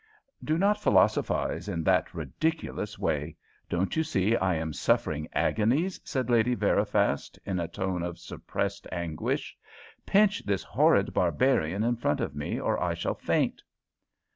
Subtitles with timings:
[0.43, 3.37] "Do not philosophise in that ridiculous way;
[3.69, 8.87] don't you see I am suffering agonies?" said Lady Veriphast, in a tone of suppressed
[8.91, 9.55] anguish.
[10.03, 13.61] "Pinch this horrid barbarian in front of me or I shall faint."